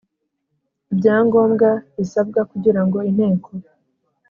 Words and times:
Ibyangombwa 0.91 1.67
bisabwa 1.97 2.41
kugira 2.51 2.81
ngo 2.85 2.97
inteko 3.09 3.49